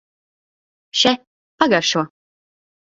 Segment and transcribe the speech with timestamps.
[1.03, 1.13] Še,
[1.65, 2.07] pagaršo!